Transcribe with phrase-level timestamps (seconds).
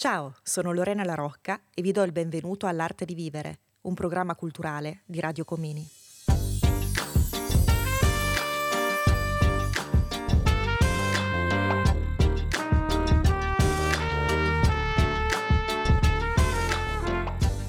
[0.00, 4.34] Ciao, sono Lorena La Rocca e vi do il benvenuto all'Arte di Vivere, un programma
[4.34, 5.86] culturale di Radio Comini.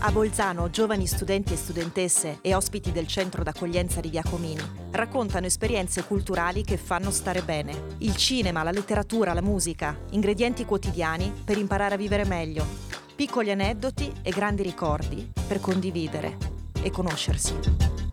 [0.03, 5.45] A Bolzano, giovani studenti e studentesse e ospiti del centro d'accoglienza di Via Comini raccontano
[5.45, 7.95] esperienze culturali che fanno stare bene.
[7.99, 12.65] Il cinema, la letteratura, la musica, ingredienti quotidiani per imparare a vivere meglio.
[13.15, 16.35] Piccoli aneddoti e grandi ricordi per condividere
[16.81, 18.10] e conoscersi.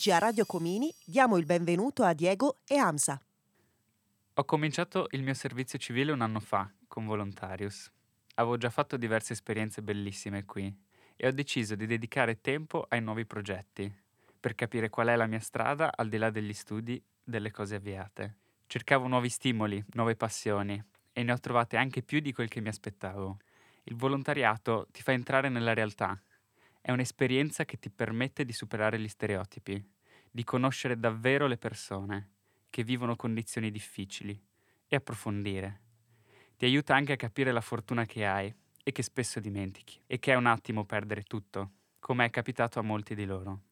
[0.00, 3.20] Oggi a Radio Comini diamo il benvenuto a Diego e Amsa.
[4.32, 7.92] Ho cominciato il mio servizio civile un anno fa con Volontarius.
[8.36, 10.74] Avevo già fatto diverse esperienze bellissime qui
[11.14, 13.94] e ho deciso di dedicare tempo ai nuovi progetti
[14.40, 18.36] per capire qual è la mia strada al di là degli studi delle cose avviate.
[18.68, 22.68] Cercavo nuovi stimoli, nuove passioni e ne ho trovate anche più di quel che mi
[22.68, 23.36] aspettavo.
[23.82, 26.18] Il volontariato ti fa entrare nella realtà
[26.80, 29.82] è un'esperienza che ti permette di superare gli stereotipi,
[30.30, 32.30] di conoscere davvero le persone
[32.70, 34.40] che vivono condizioni difficili
[34.86, 35.80] e approfondire.
[36.56, 40.32] Ti aiuta anche a capire la fortuna che hai e che spesso dimentichi, e che
[40.32, 43.62] è un attimo perdere tutto, come è capitato a molti di loro.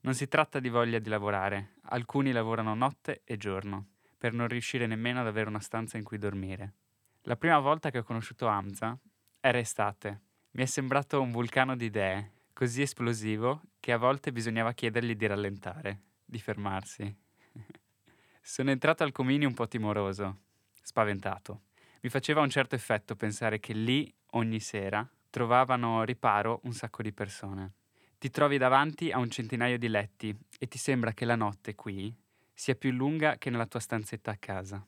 [0.00, 4.86] Non si tratta di voglia di lavorare, alcuni lavorano notte e giorno, per non riuscire
[4.86, 6.74] nemmeno ad avere una stanza in cui dormire.
[7.22, 8.98] La prima volta che ho conosciuto Hamza
[9.40, 10.20] era estate.
[10.52, 15.26] Mi è sembrato un vulcano di idee, così esplosivo che a volte bisognava chiedergli di
[15.26, 17.14] rallentare, di fermarsi.
[18.40, 20.38] Sono entrato al Comini un po' timoroso,
[20.80, 21.64] spaventato.
[22.00, 27.12] Mi faceva un certo effetto pensare che lì, ogni sera, trovavano riparo un sacco di
[27.12, 27.74] persone.
[28.18, 32.14] Ti trovi davanti a un centinaio di letti e ti sembra che la notte qui
[32.54, 34.86] sia più lunga che nella tua stanzetta a casa.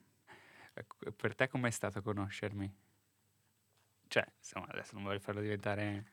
[0.73, 2.73] Ecco, per te com'è stato conoscermi?
[4.17, 6.13] Cioè, insomma, adesso non voglio farlo diventare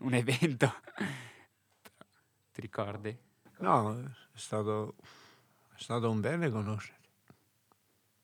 [0.00, 0.70] un evento.
[2.52, 3.18] Ti ricordi?
[3.60, 4.96] No, è stato,
[5.74, 7.08] è stato un bene conoscerti,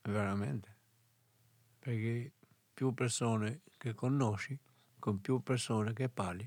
[0.03, 0.77] veramente.
[1.79, 2.33] Perché
[2.75, 4.59] più persone che conosci,
[4.99, 6.47] con più persone che parli,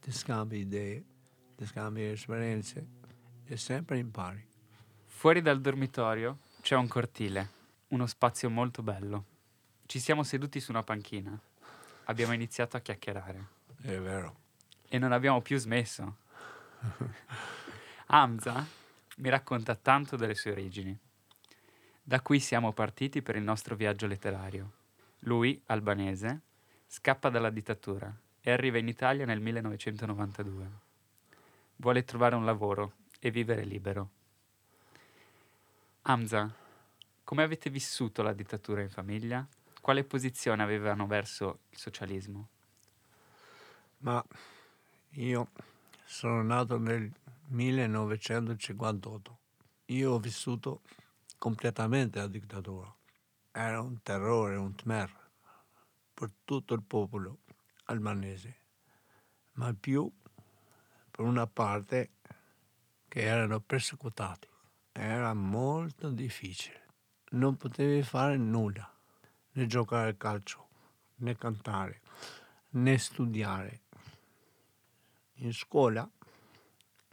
[0.00, 1.04] ti scambi idee,
[1.56, 2.86] ti scambi esperienze
[3.44, 4.48] e sempre impari.
[5.04, 7.50] Fuori dal dormitorio c'è un cortile,
[7.88, 9.26] uno spazio molto bello.
[9.84, 11.38] Ci siamo seduti su una panchina
[12.08, 13.46] abbiamo iniziato a chiacchierare.
[13.80, 14.36] È vero.
[14.88, 16.16] E non abbiamo più smesso.
[18.06, 18.66] Hamza
[19.16, 20.96] mi racconta tanto delle sue origini.
[22.02, 24.72] Da qui siamo partiti per il nostro viaggio letterario.
[25.20, 26.40] Lui, albanese,
[26.86, 30.70] scappa dalla dittatura e arriva in Italia nel 1992.
[31.76, 34.10] Vuole trovare un lavoro e vivere libero.
[36.02, 36.50] Hamza,
[37.24, 39.46] come avete vissuto la dittatura in famiglia?
[39.88, 42.50] Quale posizione avevano verso il socialismo?
[44.00, 44.22] Ma
[45.12, 45.50] io
[46.04, 47.10] sono nato nel
[47.46, 49.38] 1958.
[49.86, 50.82] Io ho vissuto
[51.38, 52.94] completamente la dittatura.
[53.50, 55.10] Era un terrore, un tmer
[56.12, 57.38] per tutto il popolo
[57.84, 58.58] albanese,
[59.52, 60.06] ma più
[61.10, 62.10] per una parte
[63.08, 64.48] che erano persecutati.
[64.92, 66.88] Era molto difficile.
[67.30, 68.92] Non potevi fare nulla
[69.58, 70.68] né giocare a calcio,
[71.16, 72.00] né cantare,
[72.70, 73.80] né studiare.
[75.40, 76.08] In scuola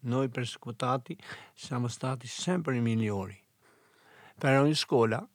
[0.02, 1.18] noi persecutati
[1.56, 3.42] siamo stati sempre i migliori,
[4.38, 5.28] però in scuola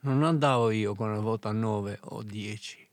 [0.00, 2.88] non andavo io con la vota 9 o 10,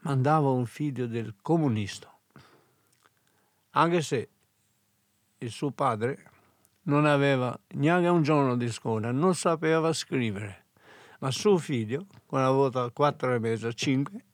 [0.00, 2.12] ma andavo un figlio del comunista,
[3.70, 4.28] anche se
[5.38, 6.30] il suo padre
[6.82, 10.65] non aveva neanche un giorno di scuola, non sapeva scrivere
[11.20, 14.24] ma suo figlio, la vota 4 e mezzo, 5,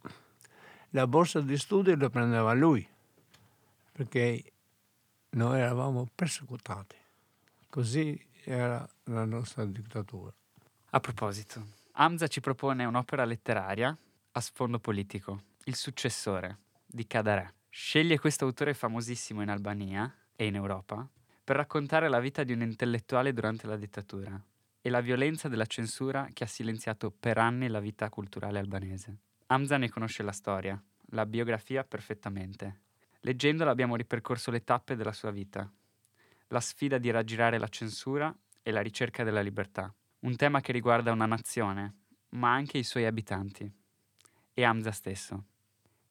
[0.91, 2.87] la borsa di studio la prendeva lui,
[3.93, 4.53] perché
[5.31, 6.97] noi eravamo persecutati.
[7.69, 10.33] Così era la nostra dittatura.
[10.91, 13.97] A proposito, Hamza ci propone un'opera letteraria
[14.33, 17.55] a sfondo politico, Il successore di Kadare.
[17.71, 21.09] Sceglie questo autore famosissimo in Albania e in Europa
[21.45, 24.39] per raccontare la vita di un intellettuale durante la dittatura
[24.83, 29.19] e la violenza della censura che ha silenziato per anni la vita culturale albanese.
[29.47, 32.81] Hamza ne conosce la storia, la biografia perfettamente.
[33.21, 35.71] Leggendola abbiamo ripercorso le tappe della sua vita,
[36.49, 41.13] la sfida di raggirare la censura e la ricerca della libertà, un tema che riguarda
[41.13, 41.95] una nazione,
[42.31, 43.73] ma anche i suoi abitanti
[44.53, 45.45] e Hamza stesso.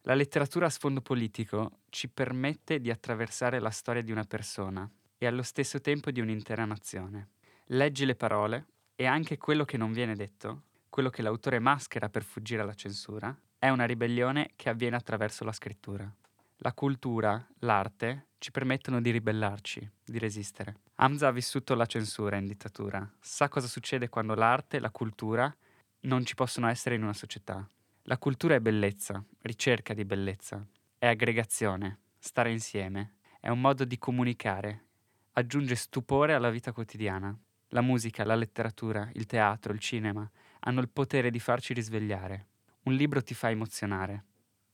[0.03, 5.27] La letteratura a sfondo politico ci permette di attraversare la storia di una persona e
[5.27, 7.29] allo stesso tempo di un'intera nazione.
[7.73, 8.65] Leggi le parole
[8.95, 13.33] e anche quello che non viene detto, quello che l'autore maschera per fuggire alla censura,
[13.57, 16.13] è una ribellione che avviene attraverso la scrittura.
[16.57, 20.81] La cultura, l'arte, ci permettono di ribellarci, di resistere.
[20.95, 25.55] Hamza ha vissuto la censura in dittatura, sa cosa succede quando l'arte, la cultura
[26.01, 27.65] non ci possono essere in una società.
[28.03, 30.61] La cultura è bellezza, ricerca di bellezza,
[30.97, 34.87] è aggregazione, stare insieme, è un modo di comunicare,
[35.31, 37.33] aggiunge stupore alla vita quotidiana.
[37.73, 40.29] La musica, la letteratura, il teatro, il cinema
[40.59, 42.47] hanno il potere di farci risvegliare.
[42.83, 44.25] Un libro ti fa emozionare,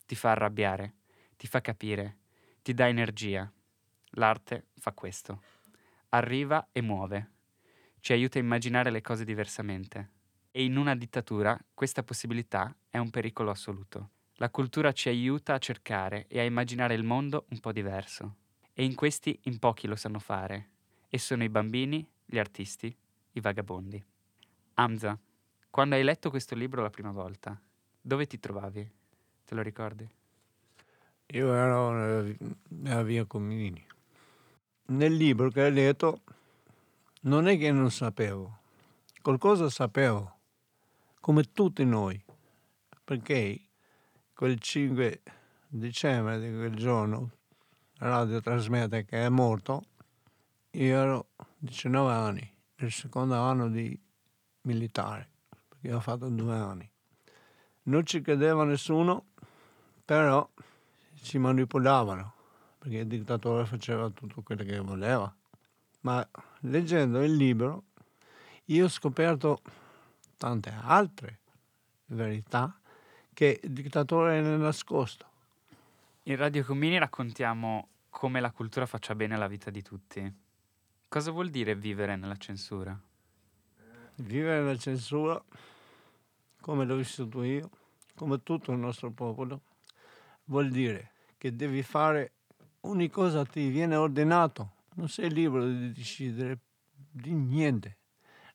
[0.07, 0.95] ti fa arrabbiare,
[1.35, 2.17] ti fa capire,
[2.63, 3.51] ti dà energia.
[4.11, 5.43] L'arte fa questo.
[6.09, 7.31] Arriva e muove.
[7.99, 10.11] Ci aiuta a immaginare le cose diversamente
[10.49, 14.09] e in una dittatura questa possibilità è un pericolo assoluto.
[14.37, 18.37] La cultura ci aiuta a cercare e a immaginare il mondo un po' diverso.
[18.73, 20.69] E in questi in pochi lo sanno fare.
[21.09, 22.95] E sono i bambini, gli artisti,
[23.31, 24.03] i vagabondi.
[24.73, 25.17] Hamza,
[25.69, 27.59] quando hai letto questo libro la prima volta,
[28.01, 28.91] dove ti trovavi?
[29.45, 30.07] Te lo ricordi?
[31.27, 32.35] Io ero nella,
[32.69, 33.85] nella via Comini.
[34.87, 36.21] Nel libro che hai letto
[37.21, 38.59] non è che non sapevo,
[39.21, 40.35] qualcosa sapevo
[41.19, 42.21] come tutti noi,
[43.03, 43.59] perché
[44.33, 45.21] quel 5
[45.69, 47.31] dicembre di quel giorno
[47.95, 49.83] la radio trasmette che è morto,
[50.71, 51.27] io ero
[51.59, 53.99] 19 anni, nel secondo anno di
[54.61, 55.27] militare,
[55.67, 56.89] perché ho fatto due anni.
[57.83, 59.27] Non ci credeva nessuno,
[60.05, 60.47] però
[61.21, 62.33] ci manipolavano,
[62.77, 65.33] perché il dittatore faceva tutto quello che voleva.
[66.01, 66.27] Ma
[66.61, 67.85] leggendo il libro,
[68.65, 69.61] io ho scoperto
[70.37, 71.39] tante altre
[72.07, 72.79] verità
[73.33, 75.25] che il dittatore è nascosto.
[76.23, 80.45] In Radio Comini raccontiamo come la cultura faccia bene alla vita di tutti.
[81.09, 82.99] Cosa vuol dire vivere nella censura?
[84.15, 85.41] Vivere nella censura,
[86.59, 87.69] come l'ho vissuto io,
[88.13, 89.61] come tutto il nostro popolo,
[90.45, 92.33] vuol dire che devi fare
[92.81, 96.59] ogni cosa ti viene ordinato, non sei libero di decidere
[96.93, 97.97] di niente,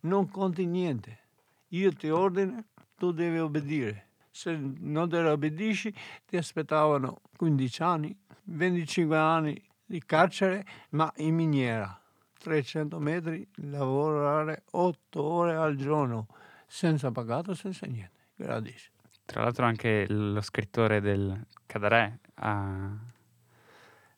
[0.01, 1.21] non conti niente
[1.69, 2.65] io ti ordino,
[2.97, 4.09] tu devi obbedire.
[4.31, 5.95] Se non te obbedisci,
[6.27, 8.15] ti aspettavano 15 anni,
[8.45, 12.02] 25 anni di carcere, ma in miniera.
[12.43, 16.27] 300 metri, lavorare 8 ore al giorno,
[16.67, 18.11] senza pagato, senza niente.
[18.35, 18.91] Gratis.
[19.25, 22.97] Tra l'altro anche lo scrittore del Cadarè ha,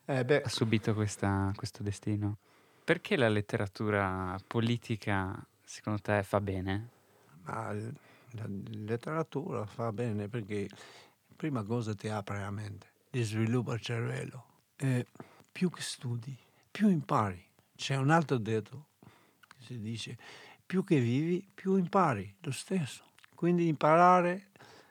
[0.07, 2.39] eh ha subito questa, questo destino.
[2.83, 6.89] Perché la letteratura politica, secondo te, fa bene?
[7.43, 10.69] Ma la letteratura fa bene perché
[11.37, 14.45] prima cosa ti apre la mente, ti sviluppa il cervello
[14.77, 15.07] e
[15.53, 16.37] più che studi,
[16.71, 17.53] più impari.
[17.77, 18.89] C'è un altro detto
[19.49, 20.19] che si dice
[20.65, 23.13] più che vivi, più impari lo stesso.
[23.35, 24.51] Quindi imparare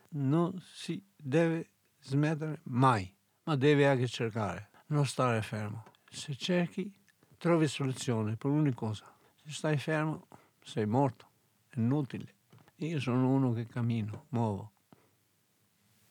[0.10, 1.70] non si deve
[2.02, 3.12] smettere mai,
[3.44, 5.84] ma devi anche cercare, non stare fermo.
[6.10, 6.94] Se cerchi,
[7.38, 9.12] trovi soluzione per ogni cosa.
[9.44, 10.28] Se stai fermo,
[10.62, 11.30] sei morto,
[11.70, 12.36] è inutile.
[12.78, 14.72] Io sono uno che cammino, muovo,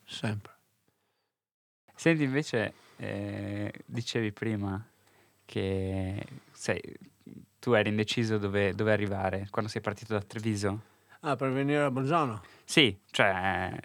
[0.05, 0.53] sempre.
[1.95, 4.85] Senti, invece, eh, dicevi prima
[5.53, 6.81] che sei,
[7.59, 10.81] tu eri indeciso dove, dove, arrivare quando sei partito da Treviso.
[11.21, 12.43] Ah, per venire a Bolzano?
[12.65, 13.79] Sì, cioè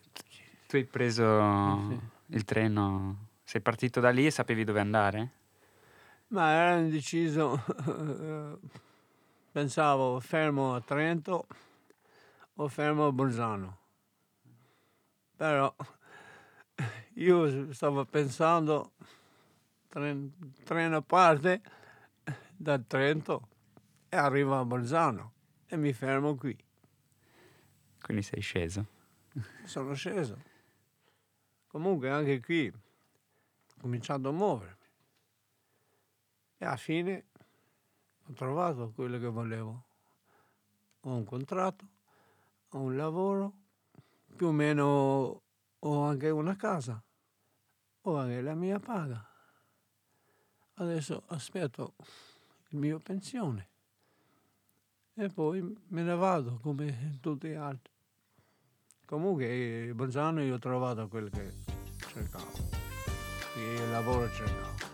[0.65, 1.99] tu hai preso sì.
[2.27, 5.31] il treno, sei partito da lì e sapevi dove andare?
[6.27, 7.61] Ma ero indeciso,
[9.51, 11.47] pensavo fermo a Trento
[12.55, 13.77] o fermo a Bolzano.
[15.35, 15.75] Però
[17.15, 18.93] io stavo pensando,
[19.97, 21.61] tren, treno parte
[22.55, 23.47] da Trento
[24.09, 25.33] e arrivo a Bolzano
[25.65, 26.55] e mi fermo qui.
[28.01, 28.85] Quindi sei sceso?
[29.63, 30.41] Sono sceso.
[31.67, 34.75] Comunque anche qui ho cominciato a muovermi
[36.57, 37.25] e alla fine
[38.25, 39.85] ho trovato quello che volevo.
[41.01, 41.95] Ho un contratto
[42.71, 43.53] ho un lavoro,
[44.35, 45.41] più o meno
[45.79, 47.01] ho anche una casa,
[48.01, 49.36] ho anche la mia paga.
[50.79, 51.95] Adesso aspetto
[52.69, 53.67] il mio pensione
[55.15, 57.91] e poi me ne vado come tutti gli altri.
[59.05, 61.53] Comunque Bolzano io ho trovato quello che
[61.97, 62.51] cercavo,
[63.55, 64.86] il lavoro cercavo.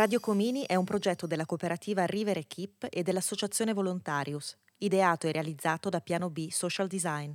[0.00, 5.90] Radio Comini è un progetto della cooperativa River Equip e dell'associazione Volontarius, ideato e realizzato
[5.90, 7.30] da Piano B Social Design.